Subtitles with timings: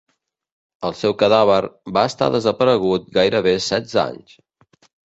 [0.89, 1.59] El seu cadàver
[1.99, 4.39] va estar desaparegut gairebé setze anys.